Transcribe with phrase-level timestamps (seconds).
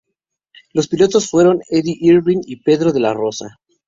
[0.73, 3.59] Los pilotos fueron Eddie Irvine y Pedro de la Rosa.